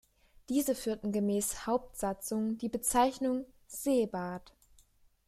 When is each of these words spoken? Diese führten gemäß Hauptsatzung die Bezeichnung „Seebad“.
Diese 0.49 0.73
führten 0.73 1.11
gemäß 1.11 1.67
Hauptsatzung 1.67 2.57
die 2.57 2.69
Bezeichnung 2.69 3.45
„Seebad“. 3.67 4.51